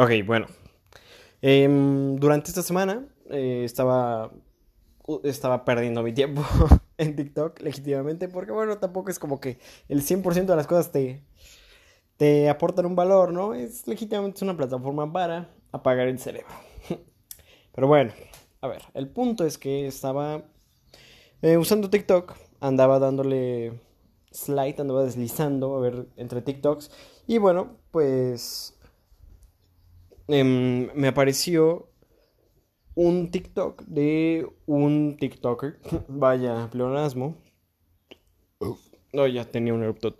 Ok, 0.00 0.12
bueno. 0.24 0.46
Em, 1.42 2.14
durante 2.20 2.50
esta 2.50 2.62
semana 2.62 3.04
eh, 3.30 3.62
estaba, 3.64 4.30
estaba 5.24 5.64
perdiendo 5.64 6.04
mi 6.04 6.12
tiempo 6.12 6.44
en 6.98 7.16
TikTok, 7.16 7.60
legítimamente, 7.62 8.28
porque 8.28 8.52
bueno, 8.52 8.78
tampoco 8.78 9.10
es 9.10 9.18
como 9.18 9.40
que 9.40 9.58
el 9.88 10.02
100% 10.02 10.52
de 10.52 10.56
las 10.56 10.68
cosas 10.68 10.92
te, 10.92 11.24
te 12.16 12.48
aportan 12.48 12.86
un 12.86 12.94
valor, 12.94 13.32
¿no? 13.32 13.54
Es 13.54 13.88
legítimamente 13.88 14.44
una 14.44 14.56
plataforma 14.56 15.12
para 15.12 15.48
apagar 15.72 16.06
el 16.06 16.20
cerebro. 16.20 16.54
Pero 17.74 17.88
bueno, 17.88 18.12
a 18.60 18.68
ver, 18.68 18.82
el 18.94 19.08
punto 19.08 19.44
es 19.44 19.58
que 19.58 19.88
estaba 19.88 20.44
eh, 21.42 21.56
usando 21.56 21.90
TikTok, 21.90 22.36
andaba 22.60 23.00
dándole 23.00 23.80
slide, 24.30 24.80
andaba 24.80 25.02
deslizando, 25.02 25.76
a 25.76 25.80
ver, 25.80 26.06
entre 26.16 26.40
TikToks, 26.40 26.88
y 27.26 27.38
bueno, 27.38 27.78
pues 27.90 28.77
Em, 30.28 30.90
me 30.94 31.08
apareció 31.08 31.88
un 32.94 33.30
TikTok 33.30 33.82
de 33.86 34.46
un 34.66 35.16
TikToker. 35.18 35.78
Vaya, 36.08 36.68
pleonasmo. 36.70 37.36
No, 39.12 39.26
ya 39.26 39.44
tenía 39.46 39.72
un 39.72 39.82
erupto 39.82 40.14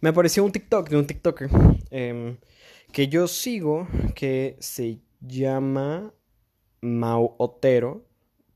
Me 0.00 0.08
apareció 0.08 0.44
un 0.44 0.50
TikTok 0.50 0.88
de 0.88 0.96
un 0.96 1.06
TikToker 1.06 1.48
em, 1.90 2.38
que 2.90 3.06
yo 3.06 3.28
sigo 3.28 3.86
que 4.16 4.56
se 4.58 4.98
llama 5.20 6.12
Mau 6.80 7.36
Otero. 7.38 8.04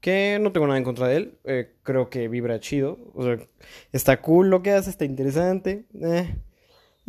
Que 0.00 0.38
no 0.40 0.52
tengo 0.52 0.66
nada 0.66 0.78
en 0.78 0.84
contra 0.84 1.08
de 1.08 1.16
él. 1.16 1.38
Eh, 1.44 1.74
creo 1.82 2.08
que 2.08 2.28
vibra 2.28 2.60
chido. 2.60 2.98
O 3.14 3.22
sea, 3.22 3.38
está 3.92 4.20
cool 4.22 4.48
lo 4.48 4.62
que 4.62 4.72
hace, 4.72 4.90
está 4.90 5.04
interesante. 5.04 5.86
Eh, 6.00 6.34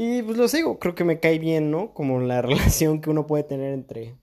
y 0.01 0.21
pues 0.21 0.37
lo 0.37 0.47
sigo, 0.47 0.79
creo 0.79 0.95
que 0.95 1.03
me 1.03 1.19
cae 1.19 1.39
bien, 1.39 1.71
¿no? 1.71 1.93
Como 1.93 2.21
la 2.21 2.41
relación 2.41 3.01
que 3.01 3.09
uno 3.09 3.27
puede 3.27 3.43
tener 3.43 3.73
entre 3.73 4.15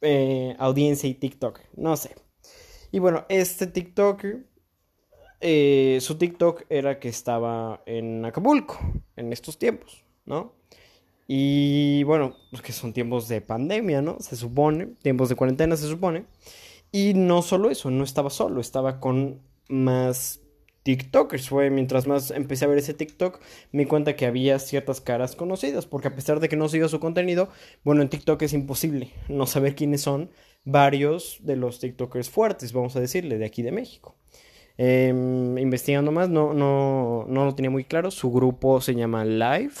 eh, 0.00 0.56
audiencia 0.58 1.10
y 1.10 1.12
TikTok, 1.12 1.60
no 1.76 1.94
sé. 1.98 2.14
Y 2.90 2.98
bueno, 2.98 3.26
este 3.28 3.66
TikTok, 3.66 4.24
eh, 5.42 5.98
su 6.00 6.16
TikTok 6.16 6.62
era 6.70 6.98
que 6.98 7.10
estaba 7.10 7.82
en 7.84 8.24
Acapulco 8.24 8.78
en 9.16 9.30
estos 9.34 9.58
tiempos, 9.58 10.02
¿no? 10.24 10.54
Y 11.28 12.02
bueno, 12.04 12.34
pues 12.50 12.62
que 12.62 12.72
son 12.72 12.94
tiempos 12.94 13.28
de 13.28 13.42
pandemia, 13.42 14.00
¿no? 14.00 14.16
Se 14.20 14.36
supone, 14.36 14.86
tiempos 15.02 15.28
de 15.28 15.34
cuarentena 15.34 15.76
se 15.76 15.86
supone. 15.86 16.24
Y 16.90 17.12
no 17.12 17.42
solo 17.42 17.68
eso, 17.68 17.90
no 17.90 18.04
estaba 18.04 18.30
solo, 18.30 18.62
estaba 18.62 19.00
con 19.00 19.42
más 19.68 20.40
TikTokers. 20.86 21.48
Fue 21.48 21.68
mientras 21.68 22.06
más 22.06 22.30
empecé 22.30 22.64
a 22.64 22.68
ver 22.68 22.78
ese 22.78 22.94
TikTok, 22.94 23.40
me 23.72 23.82
di 23.82 23.88
cuenta 23.88 24.14
que 24.14 24.24
había 24.24 24.60
ciertas 24.60 25.00
caras 25.00 25.34
conocidas, 25.34 25.84
porque 25.84 26.06
a 26.06 26.14
pesar 26.14 26.38
de 26.38 26.48
que 26.48 26.54
no 26.54 26.68
sigo 26.68 26.88
su 26.88 27.00
contenido, 27.00 27.48
bueno, 27.82 28.02
en 28.02 28.08
TikTok 28.08 28.40
es 28.42 28.52
imposible 28.52 29.10
no 29.28 29.46
saber 29.46 29.74
quiénes 29.74 30.02
son 30.02 30.30
varios 30.64 31.38
de 31.40 31.56
los 31.56 31.80
TikTokers 31.80 32.30
fuertes, 32.30 32.72
vamos 32.72 32.94
a 32.94 33.00
decirle, 33.00 33.36
de 33.36 33.46
aquí 33.46 33.62
de 33.62 33.72
México. 33.72 34.14
Em, 34.78 35.58
investigando 35.58 36.12
más, 36.12 36.28
no, 36.28 36.54
no, 36.54 37.24
no 37.26 37.44
lo 37.44 37.54
tenía 37.56 37.70
muy 37.70 37.82
claro. 37.82 38.12
Su 38.12 38.30
grupo 38.30 38.80
se 38.80 38.94
llama 38.94 39.24
Live. 39.24 39.74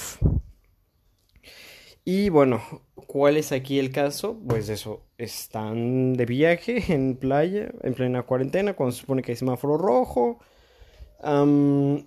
Y 2.04 2.30
bueno, 2.30 2.62
¿cuál 3.06 3.36
es 3.36 3.52
aquí 3.52 3.78
el 3.78 3.92
caso? 3.92 4.40
Pues 4.48 4.68
eso, 4.70 5.04
están 5.18 6.14
de 6.14 6.26
viaje 6.26 6.82
en 6.92 7.16
playa, 7.16 7.70
en 7.82 7.94
plena 7.94 8.24
cuarentena, 8.24 8.74
cuando 8.74 8.92
se 8.92 9.02
supone 9.02 9.22
que 9.22 9.32
hay 9.32 9.36
semáforo 9.36 9.78
rojo 9.78 10.40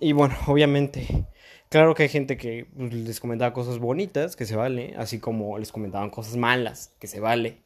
y 0.00 0.12
bueno, 0.12 0.34
obviamente, 0.46 1.26
claro 1.68 1.94
que 1.94 2.04
hay 2.04 2.08
gente 2.08 2.36
que 2.36 2.66
pues, 2.76 2.92
les 2.92 3.20
comentaba 3.20 3.52
cosas 3.52 3.78
bonitas, 3.78 4.36
que 4.36 4.46
se 4.46 4.56
vale, 4.56 4.94
así 4.96 5.18
como 5.18 5.58
les 5.58 5.72
comentaban 5.72 6.10
cosas 6.10 6.36
malas, 6.36 6.94
que 6.98 7.06
se 7.06 7.20
vale. 7.20 7.58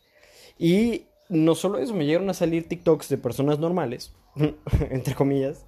Y 0.58 1.06
no 1.28 1.54
solo 1.54 1.78
eso, 1.78 1.94
me 1.94 2.06
llegaron 2.06 2.30
a 2.30 2.34
salir 2.34 2.68
TikToks 2.68 3.08
de 3.08 3.18
personas 3.18 3.58
normales, 3.58 4.12
entre 4.90 5.14
comillas, 5.14 5.64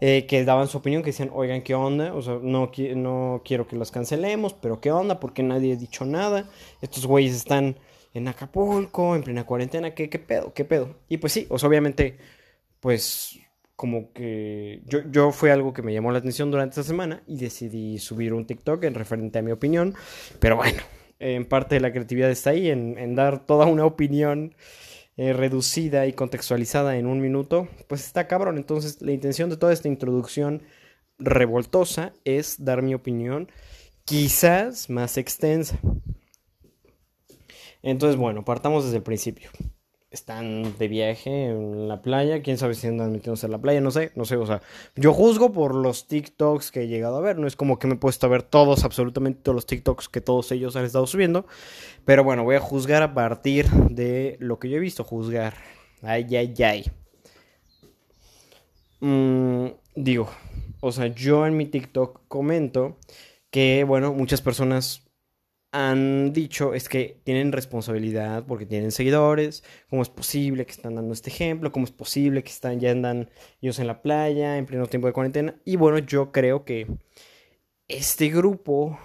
eh, 0.00 0.26
que 0.26 0.44
daban 0.44 0.68
su 0.68 0.78
opinión, 0.78 1.02
que 1.02 1.10
decían, 1.10 1.30
oigan, 1.32 1.62
¿qué 1.62 1.74
onda? 1.74 2.14
O 2.14 2.22
sea, 2.22 2.38
no, 2.42 2.70
no 2.96 3.42
quiero 3.44 3.66
que 3.66 3.76
los 3.76 3.90
cancelemos, 3.90 4.54
pero 4.54 4.80
¿qué 4.80 4.90
onda? 4.90 5.20
Porque 5.20 5.42
nadie 5.42 5.72
ha 5.72 5.76
dicho 5.76 6.04
nada. 6.04 6.48
Estos 6.82 7.06
güeyes 7.06 7.34
están 7.34 7.76
en 8.14 8.28
Acapulco, 8.28 9.14
en 9.14 9.22
plena 9.22 9.44
cuarentena, 9.44 9.94
¿qué, 9.94 10.08
qué 10.08 10.18
pedo? 10.18 10.52
¿Qué 10.54 10.64
pedo? 10.64 10.96
Y 11.08 11.18
pues 11.18 11.32
sí, 11.32 11.46
o 11.50 11.58
sea, 11.58 11.68
obviamente, 11.68 12.18
pues 12.80 13.38
como 13.76 14.12
que 14.12 14.82
yo, 14.86 15.00
yo 15.10 15.30
fue 15.32 15.52
algo 15.52 15.72
que 15.72 15.82
me 15.82 15.92
llamó 15.92 16.10
la 16.10 16.18
atención 16.18 16.50
durante 16.50 16.80
esta 16.80 16.82
semana 16.82 17.22
y 17.26 17.36
decidí 17.36 17.98
subir 17.98 18.32
un 18.32 18.46
TikTok 18.46 18.82
en 18.84 18.94
referente 18.94 19.38
a 19.38 19.42
mi 19.42 19.52
opinión. 19.52 19.94
Pero 20.40 20.56
bueno, 20.56 20.82
en 21.18 21.44
parte 21.44 21.76
de 21.76 21.82
la 21.82 21.92
creatividad 21.92 22.30
está 22.30 22.50
ahí, 22.50 22.70
en, 22.70 23.14
dar 23.14 23.46
toda 23.46 23.66
una 23.66 23.84
opinión 23.84 24.54
eh, 25.18 25.34
reducida 25.34 26.06
y 26.06 26.14
contextualizada 26.14 26.96
en 26.96 27.06
un 27.06 27.20
minuto, 27.20 27.68
pues 27.86 28.06
está 28.06 28.26
cabrón. 28.26 28.56
Entonces 28.56 29.02
la 29.02 29.12
intención 29.12 29.50
de 29.50 29.58
toda 29.58 29.74
esta 29.74 29.88
introducción 29.88 30.62
revoltosa 31.18 32.12
es 32.24 32.64
dar 32.64 32.82
mi 32.82 32.94
opinión 32.94 33.50
quizás 34.06 34.88
más 34.88 35.18
extensa. 35.18 35.78
Entonces, 37.82 38.16
bueno, 38.18 38.44
partamos 38.44 38.84
desde 38.84 38.96
el 38.96 39.02
principio 39.02 39.50
están 40.16 40.76
de 40.78 40.88
viaje 40.88 41.46
en 41.46 41.86
la 41.86 42.02
playa, 42.02 42.42
quién 42.42 42.58
sabe 42.58 42.74
si 42.74 42.86
andan 42.88 43.12
metiéndose 43.12 43.46
en 43.46 43.52
la 43.52 43.58
playa, 43.58 43.80
no 43.80 43.90
sé, 43.90 44.10
no 44.16 44.24
sé, 44.24 44.36
o 44.36 44.46
sea, 44.46 44.62
yo 44.96 45.12
juzgo 45.12 45.52
por 45.52 45.74
los 45.74 46.08
TikToks 46.08 46.72
que 46.72 46.82
he 46.82 46.88
llegado 46.88 47.18
a 47.18 47.20
ver, 47.20 47.38
no 47.38 47.46
es 47.46 47.54
como 47.54 47.78
que 47.78 47.86
me 47.86 47.94
he 47.94 47.98
puesto 47.98 48.26
a 48.26 48.30
ver 48.30 48.42
todos, 48.42 48.82
absolutamente 48.84 49.40
todos 49.42 49.54
los 49.54 49.66
TikToks 49.66 50.08
que 50.08 50.20
todos 50.20 50.50
ellos 50.50 50.74
han 50.74 50.84
estado 50.84 51.06
subiendo, 51.06 51.46
pero 52.04 52.24
bueno, 52.24 52.42
voy 52.42 52.56
a 52.56 52.60
juzgar 52.60 53.02
a 53.02 53.14
partir 53.14 53.70
de 53.70 54.36
lo 54.40 54.58
que 54.58 54.70
yo 54.70 54.78
he 54.78 54.80
visto, 54.80 55.04
juzgar, 55.04 55.54
ay, 56.02 56.34
ay, 56.34 56.54
ay. 56.64 56.84
Mm, 59.00 59.66
digo, 59.94 60.28
o 60.80 60.90
sea, 60.92 61.06
yo 61.08 61.46
en 61.46 61.56
mi 61.56 61.66
TikTok 61.66 62.22
comento 62.26 62.96
que, 63.50 63.84
bueno, 63.84 64.12
muchas 64.12 64.40
personas 64.40 65.05
han 65.76 66.32
dicho 66.32 66.72
es 66.72 66.88
que 66.88 67.20
tienen 67.22 67.52
responsabilidad 67.52 68.46
porque 68.46 68.64
tienen 68.64 68.92
seguidores, 68.92 69.62
cómo 69.90 70.00
es 70.00 70.08
posible 70.08 70.64
que 70.64 70.72
están 70.72 70.94
dando 70.94 71.12
este 71.12 71.28
ejemplo, 71.28 71.70
cómo 71.70 71.84
es 71.84 71.92
posible 71.92 72.42
que 72.42 72.50
están 72.50 72.80
ya 72.80 72.92
andan 72.92 73.28
ellos 73.60 73.78
en 73.78 73.86
la 73.86 74.00
playa 74.00 74.56
en 74.56 74.64
pleno 74.64 74.86
tiempo 74.86 75.06
de 75.06 75.12
cuarentena. 75.12 75.60
Y 75.66 75.76
bueno, 75.76 75.98
yo 75.98 76.32
creo 76.32 76.64
que 76.64 76.86
este 77.88 78.30
grupo 78.30 78.98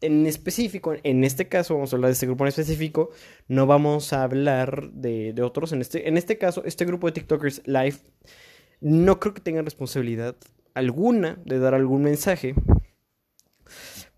en 0.00 0.26
específico, 0.26 0.94
en 1.04 1.22
este 1.22 1.46
caso 1.46 1.74
vamos 1.74 1.92
a 1.92 1.96
hablar 1.96 2.08
de 2.08 2.14
este 2.14 2.26
grupo 2.26 2.42
en 2.42 2.48
específico, 2.48 3.10
no 3.46 3.66
vamos 3.66 4.12
a 4.12 4.24
hablar 4.24 4.90
de, 4.90 5.32
de 5.34 5.42
otros, 5.42 5.70
en 5.72 5.82
este, 5.82 6.08
en 6.08 6.16
este 6.16 6.36
caso 6.36 6.64
este 6.64 6.84
grupo 6.84 7.06
de 7.06 7.12
TikTokers 7.12 7.62
live 7.66 7.96
no 8.80 9.20
creo 9.20 9.34
que 9.34 9.40
tengan 9.40 9.66
responsabilidad 9.66 10.34
alguna 10.74 11.38
de 11.44 11.60
dar 11.60 11.74
algún 11.74 12.02
mensaje 12.02 12.56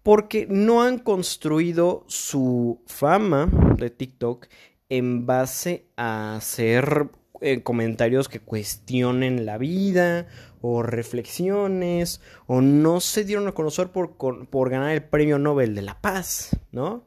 porque 0.02 0.46
no 0.48 0.82
han 0.82 0.98
construido 0.98 2.04
su 2.08 2.82
fama 2.86 3.48
de 3.76 3.90
TikTok 3.90 4.46
en 4.88 5.26
base 5.26 5.86
a 5.96 6.36
hacer 6.36 7.10
eh, 7.40 7.62
comentarios 7.62 8.28
que 8.28 8.41
cuestionen 8.41 9.46
la 9.46 9.58
vida 9.58 10.28
o 10.60 10.82
reflexiones 10.82 12.20
o 12.46 12.60
no 12.60 13.00
se 13.00 13.24
dieron 13.24 13.48
a 13.48 13.52
conocer 13.52 13.88
por, 13.88 14.16
por 14.16 14.70
ganar 14.70 14.92
el 14.92 15.02
premio 15.02 15.38
Nobel 15.38 15.74
de 15.74 15.82
la 15.82 16.00
Paz, 16.00 16.56
¿no? 16.70 17.06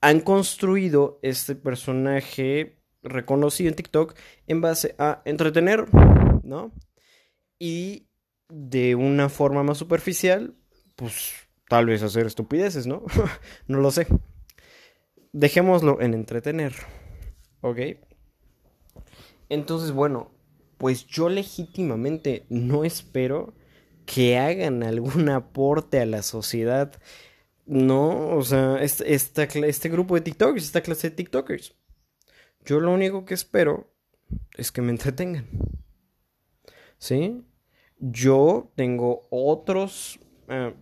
Han 0.00 0.20
construido 0.20 1.18
este 1.22 1.54
personaje 1.54 2.78
reconocido 3.02 3.70
en 3.70 3.76
TikTok 3.76 4.14
en 4.46 4.60
base 4.60 4.94
a 4.98 5.22
entretener, 5.24 5.86
¿no? 6.42 6.72
Y 7.58 8.08
de 8.48 8.94
una 8.94 9.28
forma 9.28 9.62
más 9.62 9.78
superficial, 9.78 10.54
pues 10.94 11.45
tal 11.68 11.86
vez 11.86 12.02
hacer 12.02 12.26
estupideces, 12.26 12.86
¿no? 12.86 13.02
no 13.68 13.80
lo 13.80 13.90
sé. 13.90 14.06
Dejémoslo 15.32 16.00
en 16.00 16.14
entretener, 16.14 16.74
¿ok? 17.60 17.78
Entonces, 19.48 19.92
bueno, 19.92 20.30
pues 20.78 21.06
yo 21.06 21.28
legítimamente 21.28 22.46
no 22.48 22.84
espero 22.84 23.54
que 24.04 24.38
hagan 24.38 24.82
algún 24.82 25.28
aporte 25.30 26.00
a 26.00 26.06
la 26.06 26.22
sociedad. 26.22 26.92
No, 27.66 28.36
o 28.36 28.42
sea, 28.42 28.80
este, 28.80 29.12
este 29.12 29.88
grupo 29.88 30.14
de 30.14 30.20
TikTokers, 30.20 30.64
esta 30.64 30.82
clase 30.82 31.10
de 31.10 31.16
TikTokers. 31.16 31.74
Yo 32.64 32.80
lo 32.80 32.92
único 32.92 33.24
que 33.24 33.34
espero 33.34 33.92
es 34.56 34.72
que 34.72 34.82
me 34.82 34.90
entretengan. 34.90 35.46
¿Sí? 36.98 37.44
Yo 37.98 38.72
tengo 38.76 39.26
otros 39.30 40.18
eh, 40.48 40.74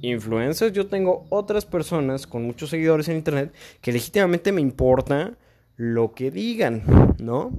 influencers, 0.00 0.72
yo 0.72 0.86
tengo 0.86 1.26
otras 1.28 1.66
personas 1.66 2.26
con 2.26 2.44
muchos 2.44 2.70
seguidores 2.70 3.08
en 3.08 3.16
internet 3.16 3.52
que 3.80 3.92
legítimamente 3.92 4.52
me 4.52 4.60
importa 4.60 5.36
lo 5.76 6.12
que 6.12 6.30
digan, 6.30 6.82
¿no? 7.18 7.52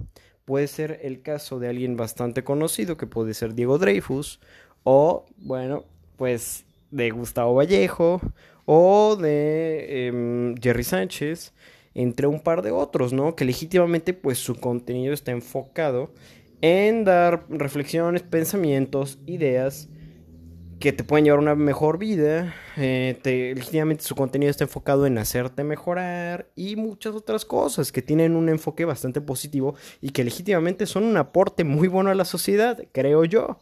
Puede 0.45 0.67
ser 0.67 0.99
el 1.03 1.21
caso 1.21 1.59
de 1.59 1.69
alguien 1.69 1.95
bastante 1.95 2.43
conocido, 2.43 2.97
que 2.97 3.07
puede 3.07 3.33
ser 3.33 3.53
Diego 3.53 3.77
Dreyfus, 3.77 4.39
o, 4.83 5.25
bueno, 5.37 5.85
pues 6.17 6.65
de 6.91 7.11
Gustavo 7.11 7.55
Vallejo 7.55 8.19
o 8.65 9.15
de 9.15 10.07
em, 10.07 10.55
Jerry 10.57 10.83
Sánchez, 10.83 11.53
entre 11.93 12.27
un 12.27 12.39
par 12.39 12.61
de 12.61 12.71
otros, 12.71 13.13
¿no? 13.13 13.35
Que 13.35 13.45
legítimamente 13.45 14.13
pues 14.13 14.37
su 14.37 14.55
contenido 14.55 15.13
está 15.13 15.31
enfocado 15.31 16.13
en 16.61 17.03
dar 17.03 17.45
reflexiones, 17.49 18.21
pensamientos, 18.21 19.19
ideas 19.25 19.89
que 20.79 20.93
te 20.93 21.03
pueden 21.03 21.25
llevar 21.25 21.39
una 21.39 21.55
mejor 21.55 21.97
vida. 21.97 22.55
Eh, 22.77 23.19
legítimamente 23.55 24.03
su 24.03 24.15
contenido 24.15 24.49
está 24.49 24.63
enfocado 24.63 25.05
en 25.05 25.17
hacerte 25.17 25.63
mejorar 25.63 26.49
y 26.55 26.75
muchas 26.75 27.15
otras 27.15 27.45
cosas 27.45 27.91
que 27.91 28.01
tienen 28.01 28.35
un 28.35 28.49
enfoque 28.49 28.85
bastante 28.85 29.21
positivo 29.21 29.75
y 30.01 30.11
que 30.11 30.23
legítimamente 30.23 30.85
son 30.85 31.03
un 31.03 31.17
aporte 31.17 31.63
muy 31.63 31.87
bueno 31.87 32.09
a 32.09 32.15
la 32.15 32.25
sociedad, 32.25 32.81
creo 32.91 33.25
yo. 33.25 33.59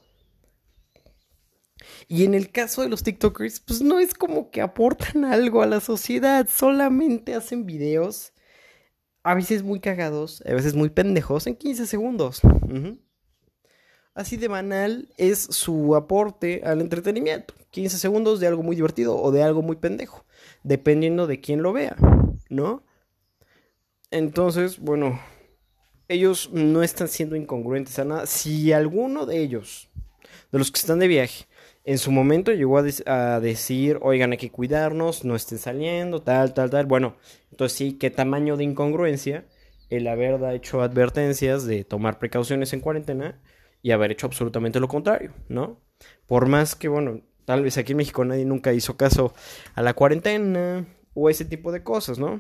Y 2.08 2.24
en 2.24 2.34
el 2.34 2.52
caso 2.52 2.82
de 2.82 2.90
los 2.90 3.04
TikTokers, 3.04 3.60
pues 3.62 3.82
no 3.82 4.00
es 4.00 4.14
como 4.14 4.50
que 4.52 4.62
aportan 4.62 5.26
algo 5.26 5.62
a 5.62 5.68
la 5.68 5.80
sociedad, 5.80 6.48
solamente 6.50 7.34
hacen 7.34 7.66
videos, 7.66 8.34
a 9.24 9.36
veces 9.36 9.64
muy 9.64 9.80
cagados, 9.80 10.42
a 10.46 10.54
veces 10.54 10.74
muy 10.74 10.90
pendejos, 10.90 11.48
en 11.48 11.56
15 11.56 11.86
segundos. 11.86 12.42
Así 14.18 14.36
de 14.36 14.48
banal 14.48 15.10
es 15.18 15.38
su 15.38 15.96
aporte 15.96 16.64
al 16.66 16.82
entretenimiento. 16.82 17.54
15 17.70 18.00
segundos 18.00 18.40
de 18.40 18.48
algo 18.48 18.64
muy 18.64 18.76
divertido 18.76 19.16
o 19.16 19.32
de 19.32 19.44
algo 19.44 19.62
muy 19.62 19.76
pendejo, 19.76 20.26
dependiendo 20.64 21.28
de 21.28 21.40
quién 21.40 21.62
lo 21.62 21.72
vea, 21.72 21.96
¿no? 22.50 22.84
Entonces, 24.10 24.80
bueno, 24.80 25.22
ellos 26.08 26.50
no 26.52 26.82
están 26.82 27.10
siendo 27.10 27.36
incongruentes 27.36 28.00
a 28.00 28.06
nada. 28.06 28.26
Si 28.26 28.74
alguno 28.74 29.28
de 29.28 29.38
ellos, 29.38 29.88
de 30.52 30.58
los 30.58 30.72
que 30.72 30.80
están 30.80 30.98
de 30.98 31.08
viaje, 31.08 31.46
en 31.84 32.00
su 32.00 32.12
momento 32.12 32.52
llegó 32.52 32.80
a, 32.80 33.40
decir, 33.40 34.00
oigan, 34.02 34.32
hay 34.32 34.40
que 34.40 34.52
cuidarnos, 34.52 35.26
no 35.26 35.36
estén 35.36 35.60
saliendo, 35.60 36.24
tal, 36.24 36.56
tal, 36.56 36.72
tal. 36.72 36.88
Bueno, 36.88 37.18
entonces 37.52 37.78
sí, 37.78 37.94
qué 37.94 38.10
tamaño 38.10 38.58
de 38.58 38.64
incongruencia 38.64 39.46
el 39.92 40.08
haber 40.08 40.44
hecho 40.56 40.82
advertencias 40.82 41.68
de 41.68 41.84
tomar 41.84 42.18
precauciones 42.18 42.74
en 42.74 42.80
cuarentena 42.80 43.40
y 43.82 43.92
haber 43.92 44.12
hecho 44.12 44.28
absolutamente 44.28 44.80
lo 44.80 44.88
contrario, 44.88 45.34
¿no? 45.50 45.80
Por 46.26 46.48
más 46.48 46.76
que, 46.76 46.88
bueno, 46.88 47.22
tal 47.46 47.64
vez 47.64 47.78
aquí 47.78 47.94
en 47.94 47.98
México 47.98 48.26
nadie 48.26 48.46
nunca 48.46 48.74
hizo 48.74 48.98
caso 48.98 49.34
a 49.76 49.82
la 49.82 49.94
cuarentena 49.94 50.86
o 51.14 51.30
ese 51.30 51.46
tipo 51.46 51.72
de 51.72 51.84
cosas, 51.84 52.20
¿no? 52.20 52.40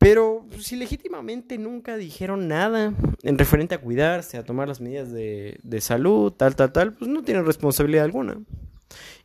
Pero 0.00 0.46
si 0.58 0.76
legítimamente 0.76 1.58
nunca 1.58 1.98
dijeron 1.98 2.48
nada 2.48 2.94
en 3.22 3.36
referente 3.36 3.74
a 3.74 3.82
cuidarse, 3.82 4.38
a 4.38 4.44
tomar 4.44 4.66
las 4.66 4.80
medidas 4.80 5.12
de, 5.12 5.80
salud, 5.80 6.32
tal, 6.32 6.56
tal, 6.56 6.72
tal, 6.72 6.94
pues 6.94 7.10
no 7.10 7.22
tienen 7.22 7.44
responsabilidad 7.44 8.06
alguna. 8.06 8.40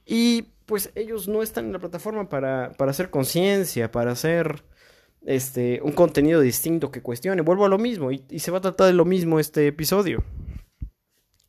Y 0.06 0.48
pues 0.66 0.92
ellos 0.96 1.30
no 1.30 1.42
están 1.42 1.68
en 1.68 1.74
la 1.74 1.80
plataforma 1.80 2.28
para, 2.28 2.74
hacer 2.78 3.10
conciencia, 3.10 3.90
para 3.90 4.12
hacer 4.12 4.66
este, 5.26 5.80
un 5.82 5.94
contenido 5.94 6.42
distinto 6.42 6.92
que 6.92 7.02
cuestione. 7.02 7.42
Vuelvo 7.42 7.66
a 7.66 7.70
lo 7.70 7.78
mismo 7.78 8.12
y, 8.12 8.26
y 8.30 8.40
se 8.40 8.52
va 8.52 8.58
a 8.58 8.62
tratar 8.62 8.88
de 8.88 8.94
lo 8.94 9.06
mismo 9.06 9.40
este 9.40 9.68
episodio. 9.68 10.26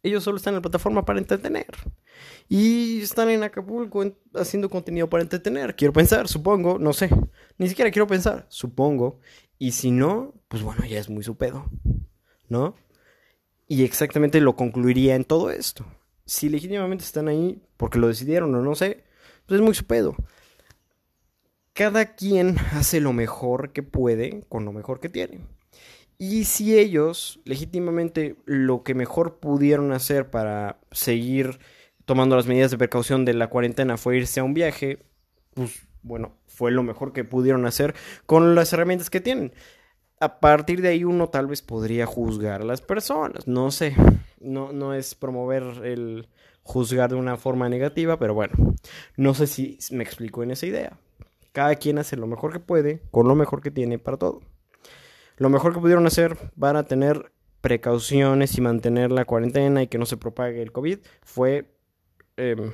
Ellos 0.06 0.22
solo 0.22 0.36
están 0.36 0.52
en 0.52 0.58
la 0.58 0.62
plataforma 0.62 1.04
para 1.04 1.18
entretener. 1.18 1.66
Y 2.48 3.02
están 3.02 3.28
en 3.28 3.42
Acapulco 3.42 4.04
haciendo 4.34 4.70
contenido 4.70 5.10
para 5.10 5.24
entretener. 5.24 5.74
Quiero 5.74 5.92
pensar, 5.92 6.28
supongo, 6.28 6.78
no 6.78 6.92
sé. 6.92 7.10
Ni 7.58 7.68
siquiera 7.68 7.90
quiero 7.90 8.06
pensar, 8.06 8.46
supongo. 8.48 9.18
Y 9.58 9.72
si 9.72 9.90
no, 9.90 10.32
pues 10.46 10.62
bueno, 10.62 10.84
ya 10.86 11.00
es 11.00 11.10
muy 11.10 11.24
su 11.24 11.36
pedo. 11.36 11.68
¿No? 12.48 12.76
Y 13.66 13.82
exactamente 13.82 14.40
lo 14.40 14.54
concluiría 14.54 15.16
en 15.16 15.24
todo 15.24 15.50
esto. 15.50 15.84
Si 16.24 16.48
legítimamente 16.48 17.02
están 17.02 17.26
ahí 17.26 17.60
porque 17.76 17.98
lo 17.98 18.06
decidieron 18.06 18.54
o 18.54 18.62
no 18.62 18.76
sé, 18.76 19.02
pues 19.46 19.58
es 19.60 19.64
muy 19.64 19.74
su 19.74 19.86
pedo. 19.86 20.14
Cada 21.72 22.14
quien 22.14 22.58
hace 22.74 23.00
lo 23.00 23.12
mejor 23.12 23.72
que 23.72 23.82
puede 23.82 24.44
con 24.48 24.64
lo 24.64 24.72
mejor 24.72 25.00
que 25.00 25.08
tiene. 25.08 25.40
Y 26.18 26.44
si 26.44 26.78
ellos 26.78 27.40
legítimamente 27.44 28.36
lo 28.46 28.82
que 28.82 28.94
mejor 28.94 29.38
pudieron 29.38 29.92
hacer 29.92 30.30
para 30.30 30.78
seguir 30.90 31.58
tomando 32.06 32.36
las 32.36 32.46
medidas 32.46 32.70
de 32.70 32.78
precaución 32.78 33.24
de 33.24 33.34
la 33.34 33.48
cuarentena 33.48 33.96
fue 33.96 34.16
irse 34.16 34.40
a 34.40 34.44
un 34.44 34.54
viaje, 34.54 35.04
pues 35.54 35.86
bueno, 36.02 36.32
fue 36.46 36.70
lo 36.70 36.82
mejor 36.82 37.12
que 37.12 37.24
pudieron 37.24 37.66
hacer 37.66 37.94
con 38.24 38.54
las 38.54 38.72
herramientas 38.72 39.10
que 39.10 39.20
tienen. 39.20 39.52
A 40.18 40.40
partir 40.40 40.80
de 40.80 40.88
ahí 40.88 41.04
uno 41.04 41.28
tal 41.28 41.48
vez 41.48 41.60
podría 41.60 42.06
juzgar 42.06 42.62
a 42.62 42.64
las 42.64 42.80
personas, 42.80 43.46
no 43.46 43.70
sé, 43.70 43.94
no, 44.40 44.72
no 44.72 44.94
es 44.94 45.14
promover 45.14 45.62
el 45.84 46.28
juzgar 46.62 47.10
de 47.10 47.16
una 47.16 47.36
forma 47.36 47.68
negativa, 47.68 48.18
pero 48.18 48.32
bueno, 48.32 48.54
no 49.16 49.34
sé 49.34 49.46
si 49.46 49.78
me 49.90 50.04
explico 50.04 50.42
en 50.42 50.52
esa 50.52 50.66
idea. 50.66 50.98
Cada 51.52 51.74
quien 51.74 51.98
hace 51.98 52.16
lo 52.16 52.26
mejor 52.26 52.52
que 52.52 52.60
puede 52.60 53.02
con 53.10 53.28
lo 53.28 53.34
mejor 53.34 53.60
que 53.60 53.70
tiene 53.70 53.98
para 53.98 54.16
todo. 54.16 54.40
Lo 55.36 55.50
mejor 55.50 55.74
que 55.74 55.80
pudieron 55.80 56.06
hacer 56.06 56.36
para 56.58 56.84
tener 56.84 57.32
precauciones 57.60 58.56
y 58.56 58.60
mantener 58.60 59.10
la 59.10 59.24
cuarentena 59.24 59.82
y 59.82 59.88
que 59.88 59.98
no 59.98 60.06
se 60.06 60.16
propague 60.16 60.62
el 60.62 60.72
COVID 60.72 60.98
fue 61.22 61.74
em, 62.36 62.70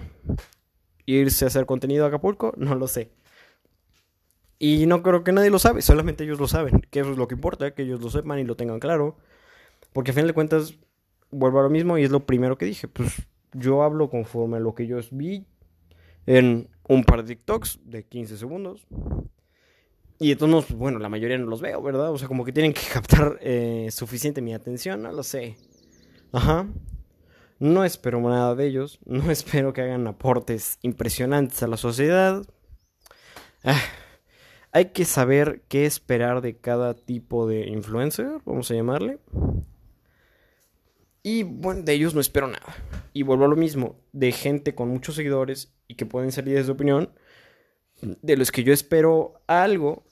irse 1.06 1.44
a 1.44 1.48
hacer 1.48 1.66
contenido 1.66 2.04
a 2.04 2.08
Acapulco, 2.08 2.52
no 2.56 2.74
lo 2.74 2.86
sé. 2.86 3.10
Y 4.58 4.86
no 4.86 5.02
creo 5.02 5.24
que 5.24 5.32
nadie 5.32 5.50
lo 5.50 5.58
sabe, 5.58 5.82
solamente 5.82 6.22
ellos 6.24 6.38
lo 6.38 6.46
saben, 6.46 6.86
que 6.90 7.00
eso 7.00 7.10
es 7.10 7.18
lo 7.18 7.26
que 7.26 7.34
importa, 7.34 7.74
que 7.74 7.82
ellos 7.82 8.00
lo 8.00 8.10
sepan 8.10 8.38
y 8.38 8.44
lo 8.44 8.54
tengan 8.54 8.78
claro. 8.78 9.16
Porque 9.92 10.12
a 10.12 10.14
fin 10.14 10.26
de 10.26 10.32
cuentas, 10.32 10.78
vuelvo 11.30 11.58
a 11.58 11.62
lo 11.64 11.70
mismo 11.70 11.98
y 11.98 12.04
es 12.04 12.10
lo 12.10 12.26
primero 12.26 12.56
que 12.56 12.66
dije, 12.66 12.86
pues 12.86 13.26
yo 13.52 13.82
hablo 13.82 14.08
conforme 14.08 14.58
a 14.58 14.60
lo 14.60 14.74
que 14.74 14.86
yo 14.86 14.98
vi 15.10 15.46
en 16.26 16.68
un 16.88 17.04
par 17.04 17.24
de 17.24 17.34
TikToks 17.34 17.80
de 17.84 18.04
15 18.04 18.36
segundos. 18.36 18.86
Y 20.22 20.30
entonces, 20.30 20.66
pues, 20.68 20.78
bueno, 20.78 21.00
la 21.00 21.08
mayoría 21.08 21.36
no 21.36 21.46
los 21.46 21.60
veo, 21.60 21.82
¿verdad? 21.82 22.12
O 22.12 22.16
sea, 22.16 22.28
como 22.28 22.44
que 22.44 22.52
tienen 22.52 22.72
que 22.72 22.82
captar 22.92 23.38
eh, 23.40 23.88
suficiente 23.90 24.40
mi 24.40 24.54
atención, 24.54 25.02
no 25.02 25.10
lo 25.10 25.24
sé. 25.24 25.56
Ajá. 26.30 26.68
No 27.58 27.84
espero 27.84 28.20
nada 28.20 28.54
de 28.54 28.66
ellos. 28.68 29.00
No 29.04 29.32
espero 29.32 29.72
que 29.72 29.82
hagan 29.82 30.06
aportes 30.06 30.78
impresionantes 30.82 31.60
a 31.64 31.66
la 31.66 31.76
sociedad. 31.76 32.44
Ah, 33.64 33.82
hay 34.70 34.86
que 34.86 35.04
saber 35.04 35.62
qué 35.68 35.86
esperar 35.86 36.40
de 36.40 36.56
cada 36.56 36.94
tipo 36.94 37.48
de 37.48 37.66
influencer, 37.68 38.28
vamos 38.44 38.70
a 38.70 38.74
llamarle. 38.74 39.18
Y 41.24 41.42
bueno, 41.42 41.82
de 41.82 41.94
ellos 41.94 42.14
no 42.14 42.20
espero 42.20 42.46
nada. 42.46 42.76
Y 43.12 43.22
vuelvo 43.22 43.46
a 43.46 43.48
lo 43.48 43.56
mismo, 43.56 44.00
de 44.12 44.30
gente 44.30 44.74
con 44.76 44.88
muchos 44.88 45.16
seguidores 45.16 45.74
y 45.88 45.96
que 45.96 46.06
pueden 46.06 46.30
salir 46.30 46.54
de 46.54 46.64
su 46.64 46.72
opinión, 46.72 47.12
de 48.00 48.36
los 48.36 48.50
que 48.50 48.64
yo 48.64 48.72
espero 48.72 49.34
algo, 49.46 50.04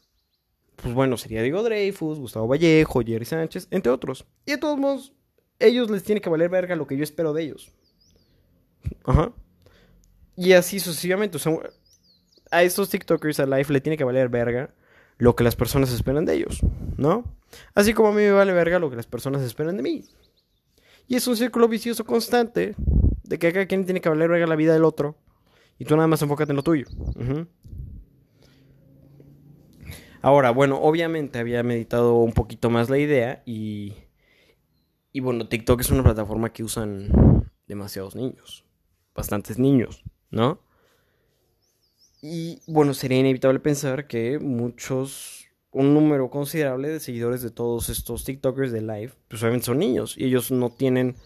pues 0.80 0.94
bueno, 0.94 1.16
sería 1.16 1.42
Diego 1.42 1.62
Dreyfus, 1.62 2.18
Gustavo 2.18 2.48
Vallejo, 2.48 3.00
Jerry 3.00 3.24
Sánchez, 3.24 3.68
entre 3.70 3.92
otros. 3.92 4.26
Y 4.46 4.52
de 4.52 4.58
todos 4.58 4.78
modos, 4.78 5.12
ellos 5.58 5.90
les 5.90 6.02
tiene 6.02 6.20
que 6.20 6.30
valer 6.30 6.48
verga 6.48 6.76
lo 6.76 6.86
que 6.86 6.96
yo 6.96 7.04
espero 7.04 7.32
de 7.32 7.42
ellos. 7.42 7.72
Ajá. 9.04 9.32
Y 10.36 10.52
así 10.52 10.80
sucesivamente. 10.80 11.36
O 11.36 11.40
sea, 11.40 11.58
a 12.50 12.62
estos 12.62 12.90
TikTokers 12.90 13.40
a 13.40 13.46
Life 13.46 13.72
le 13.72 13.80
tiene 13.80 13.96
que 13.96 14.04
valer 14.04 14.28
verga 14.28 14.74
lo 15.18 15.36
que 15.36 15.44
las 15.44 15.54
personas 15.54 15.92
esperan 15.92 16.24
de 16.24 16.34
ellos, 16.34 16.60
¿no? 16.96 17.24
Así 17.74 17.92
como 17.92 18.08
a 18.08 18.12
mí 18.12 18.22
me 18.22 18.32
vale 18.32 18.52
verga 18.52 18.78
lo 18.78 18.88
que 18.88 18.96
las 18.96 19.06
personas 19.06 19.42
esperan 19.42 19.76
de 19.76 19.82
mí. 19.82 20.04
Y 21.06 21.16
es 21.16 21.26
un 21.26 21.36
círculo 21.36 21.68
vicioso 21.68 22.04
constante 22.04 22.74
de 23.24 23.38
que 23.38 23.52
cada 23.52 23.66
quien 23.66 23.84
tiene 23.84 24.00
que 24.00 24.08
valer 24.08 24.30
verga 24.30 24.46
la 24.46 24.56
vida 24.56 24.72
del 24.72 24.84
otro. 24.84 25.16
Y 25.78 25.84
tú 25.84 25.94
nada 25.96 26.08
más 26.08 26.22
enfócate 26.22 26.52
en 26.52 26.56
lo 26.56 26.62
tuyo. 26.62 26.86
Ajá. 27.20 27.46
Ahora, 30.22 30.50
bueno, 30.50 30.78
obviamente 30.80 31.38
había 31.38 31.62
meditado 31.62 32.16
un 32.16 32.32
poquito 32.32 32.68
más 32.68 32.90
la 32.90 32.98
idea 32.98 33.42
y, 33.46 33.94
y 35.12 35.20
bueno, 35.20 35.48
TikTok 35.48 35.80
es 35.80 35.90
una 35.90 36.02
plataforma 36.02 36.52
que 36.52 36.62
usan 36.62 37.50
demasiados 37.66 38.14
niños, 38.14 38.66
bastantes 39.14 39.58
niños, 39.58 40.04
¿no? 40.30 40.60
Y 42.20 42.60
bueno, 42.66 42.92
sería 42.92 43.18
inevitable 43.18 43.60
pensar 43.60 44.06
que 44.06 44.38
muchos, 44.38 45.46
un 45.70 45.94
número 45.94 46.28
considerable 46.28 46.88
de 46.88 47.00
seguidores 47.00 47.40
de 47.40 47.50
todos 47.50 47.88
estos 47.88 48.24
TikTokers 48.24 48.72
de 48.72 48.82
live, 48.82 49.12
pues 49.28 49.42
obviamente 49.42 49.66
son 49.66 49.78
niños 49.78 50.16
y 50.18 50.24
ellos 50.24 50.50
no 50.50 50.68
tienen, 50.68 51.16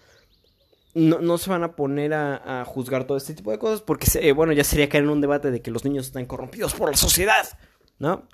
no, 0.94 1.18
no 1.18 1.36
se 1.38 1.50
van 1.50 1.64
a 1.64 1.74
poner 1.74 2.14
a, 2.14 2.64
juzgar 2.64 3.08
todo 3.08 3.16
este 3.16 3.34
tipo 3.34 3.50
de 3.50 3.58
cosas 3.58 3.82
porque, 3.82 4.06
se, 4.06 4.30
bueno, 4.32 4.52
ya 4.52 4.62
sería 4.62 4.88
caer 4.88 5.02
en 5.02 5.10
un 5.10 5.20
debate 5.20 5.50
de 5.50 5.62
que 5.62 5.72
los 5.72 5.84
niños 5.84 6.06
están 6.06 6.26
corrompidos 6.26 6.74
por 6.74 6.88
la 6.90 6.96
sociedad, 6.96 7.44
¿no? 7.98 8.28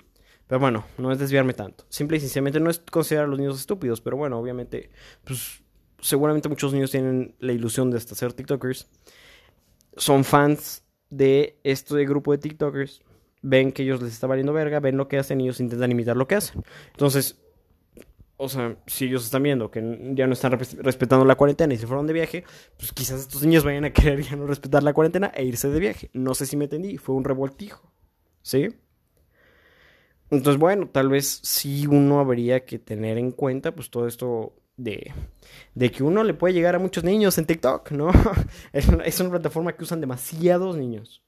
Pero 0.51 0.59
bueno, 0.59 0.83
no 0.97 1.13
es 1.13 1.17
desviarme 1.17 1.53
tanto. 1.53 1.85
Simple 1.87 2.17
y 2.17 2.19
sencillamente 2.19 2.59
no 2.59 2.69
es 2.69 2.79
considerar 2.79 3.23
a 3.23 3.29
los 3.29 3.39
niños 3.39 3.57
estúpidos, 3.57 4.01
pero 4.01 4.17
bueno, 4.17 4.37
obviamente, 4.37 4.89
pues 5.23 5.63
seguramente 6.01 6.49
muchos 6.49 6.73
niños 6.73 6.91
tienen 6.91 7.35
la 7.39 7.53
ilusión 7.53 7.89
de 7.89 7.95
hasta 7.95 8.15
ser 8.15 8.33
TikTokers. 8.33 8.89
Son 9.95 10.25
fans 10.25 10.83
de 11.09 11.57
este 11.63 12.03
grupo 12.03 12.33
de 12.33 12.39
TikTokers. 12.39 13.01
Ven 13.41 13.71
que 13.71 13.83
ellos 13.83 14.01
les 14.01 14.11
está 14.11 14.27
valiendo 14.27 14.51
verga, 14.51 14.81
ven 14.81 14.97
lo 14.97 15.07
que 15.07 15.19
hacen 15.19 15.39
y 15.39 15.45
ellos 15.45 15.61
intentan 15.61 15.89
imitar 15.89 16.17
lo 16.17 16.27
que 16.27 16.35
hacen. 16.35 16.61
Entonces, 16.87 17.39
o 18.35 18.49
sea, 18.49 18.75
si 18.87 19.05
ellos 19.05 19.23
están 19.23 19.43
viendo 19.43 19.71
que 19.71 20.11
ya 20.15 20.27
no 20.27 20.33
están 20.33 20.51
respetando 20.51 21.23
la 21.23 21.35
cuarentena 21.35 21.73
y 21.73 21.77
se 21.77 21.87
fueron 21.87 22.07
de 22.07 22.13
viaje, 22.13 22.43
pues 22.75 22.91
quizás 22.91 23.21
estos 23.21 23.41
niños 23.43 23.63
vayan 23.63 23.85
a 23.85 23.93
querer 23.93 24.21
ya 24.21 24.35
no 24.35 24.47
respetar 24.47 24.83
la 24.83 24.91
cuarentena 24.91 25.31
e 25.33 25.45
irse 25.45 25.69
de 25.69 25.79
viaje. 25.79 26.09
No 26.11 26.35
sé 26.35 26.45
si 26.45 26.57
me 26.57 26.65
entendí, 26.65 26.97
fue 26.97 27.15
un 27.15 27.23
revoltijo. 27.23 27.93
¿Sí? 28.41 28.67
Entonces, 30.31 30.59
bueno, 30.59 30.87
tal 30.87 31.09
vez 31.09 31.41
sí 31.43 31.85
uno 31.87 32.19
habría 32.19 32.65
que 32.65 32.79
tener 32.79 33.17
en 33.17 33.31
cuenta, 33.31 33.75
pues 33.75 33.91
todo 33.91 34.07
esto 34.07 34.53
de, 34.77 35.13
de 35.75 35.91
que 35.91 36.03
uno 36.03 36.23
le 36.23 36.33
puede 36.33 36.53
llegar 36.53 36.73
a 36.73 36.79
muchos 36.79 37.03
niños 37.03 37.37
en 37.37 37.45
TikTok, 37.45 37.91
¿no? 37.91 38.11
es 38.73 39.19
una 39.19 39.29
plataforma 39.29 39.73
que 39.75 39.83
usan 39.83 40.01
demasiados 40.01 40.77
niños. 40.77 41.21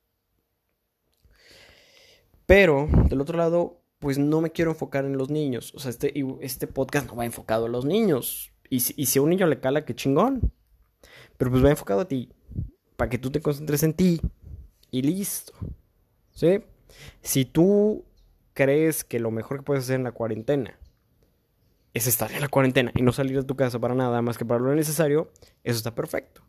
Pero, 2.45 2.87
del 3.09 3.21
otro 3.21 3.37
lado, 3.37 3.81
pues 3.99 4.17
no 4.17 4.41
me 4.41 4.51
quiero 4.51 4.71
enfocar 4.71 5.05
en 5.05 5.17
los 5.17 5.29
niños. 5.29 5.73
O 5.75 5.79
sea, 5.79 5.89
este, 5.89 6.13
este 6.41 6.67
podcast 6.67 7.07
no 7.07 7.15
va 7.15 7.25
enfocado 7.25 7.65
a 7.65 7.69
los 7.69 7.85
niños. 7.85 8.51
Y 8.69 8.81
si, 8.81 8.93
y 8.97 9.05
si 9.05 9.19
a 9.19 9.21
un 9.21 9.29
niño 9.29 9.47
le 9.47 9.59
cala, 9.59 9.85
qué 9.85 9.95
chingón. 9.95 10.51
Pero 11.37 11.51
pues 11.51 11.63
va 11.63 11.69
enfocado 11.69 12.01
a 12.01 12.07
ti. 12.07 12.29
Para 12.95 13.09
que 13.09 13.17
tú 13.17 13.31
te 13.31 13.41
concentres 13.41 13.83
en 13.83 13.93
ti. 13.93 14.21
Y 14.91 15.01
listo. 15.01 15.53
¿Sí? 16.31 16.61
Si 17.21 17.45
tú 17.45 18.05
crees 18.53 19.03
que 19.03 19.19
lo 19.19 19.31
mejor 19.31 19.57
que 19.57 19.63
puedes 19.63 19.83
hacer 19.83 19.95
en 19.95 20.03
la 20.03 20.11
cuarentena 20.11 20.79
es 21.93 22.07
estar 22.07 22.31
en 22.31 22.41
la 22.41 22.47
cuarentena 22.47 22.91
y 22.95 23.01
no 23.03 23.11
salir 23.11 23.37
de 23.37 23.43
tu 23.43 23.55
casa 23.55 23.79
para 23.79 23.93
nada 23.93 24.21
más 24.21 24.37
que 24.37 24.45
para 24.45 24.59
lo 24.59 24.73
necesario, 24.73 25.31
eso 25.63 25.77
está 25.77 25.93
perfecto. 25.93 26.41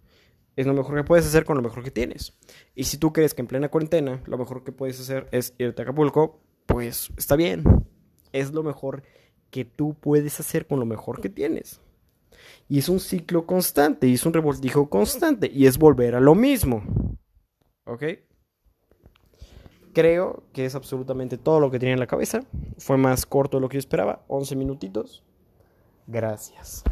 Es 0.57 0.67
lo 0.67 0.73
mejor 0.73 0.97
que 0.97 1.05
puedes 1.05 1.27
hacer 1.27 1.45
con 1.45 1.57
lo 1.57 1.63
mejor 1.63 1.83
que 1.83 1.91
tienes. 1.91 2.33
Y 2.75 2.85
si 2.85 2.97
tú 2.97 3.13
crees 3.13 3.35
que 3.35 3.43
en 3.43 3.49
plena 3.49 3.69
cuarentena 3.69 4.23
lo 4.27 4.39
mejor 4.39 4.65
que 4.65 4.73
puedes 4.73 5.01
hacer 5.01 5.29
es 5.33 5.55
irte 5.59 5.83
a 5.83 5.85
Acapulco, 5.85 6.41
pues 6.67 7.11
está 7.17 7.37
bien. 7.37 7.65
Es 8.33 8.53
lo 8.53 8.63
mejor 8.63 9.03
que 9.51 9.65
tú 9.65 9.95
puedes 9.95 10.39
hacer 10.41 10.67
con 10.67 10.79
lo 10.79 10.87
mejor 10.87 11.21
que 11.21 11.29
tienes. 11.29 11.81
Y 12.69 12.79
es 12.79 12.89
un 12.89 13.01
ciclo 13.01 13.47
constante, 13.47 14.07
y 14.07 14.15
es 14.15 14.27
un 14.27 14.33
revoltijo 14.33 14.89
constante, 14.89 15.51
y 15.53 15.67
es 15.67 15.79
volver 15.79 16.15
a 16.15 16.21
lo 16.21 16.35
mismo. 16.35 16.83
¿Ok? 17.85 18.05
Creo 19.95 20.43
que 20.53 20.67
es 20.67 20.75
absolutamente 20.75 21.39
todo 21.39 21.61
lo 21.61 21.71
que 21.71 21.79
tenía 21.79 21.95
en 21.95 22.01
la 22.01 22.07
cabeza. 22.07 22.41
Fue 22.79 22.97
más 22.97 23.27
corto 23.27 23.57
de 23.57 23.61
lo 23.63 23.69
que 23.69 23.77
yo 23.77 23.79
esperaba, 23.79 24.25
11 24.29 24.57
minutitos. 24.57 25.23
Gracias. 26.07 26.85